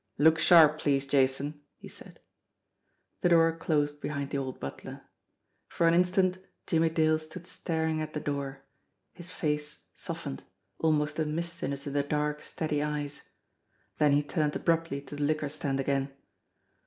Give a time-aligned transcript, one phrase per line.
[0.17, 2.19] "Look sharp, please, Jason," he said.
[3.21, 5.03] The door closed behind the old butler.
[5.67, 8.63] For an instant Jimmie Dale stood staring at the door,
[9.13, 10.41] his face softened,
[10.79, 13.29] almost a mistiness in the dark, steady eyes;
[13.99, 16.11] then he turned abruptly to the liqueur stand again.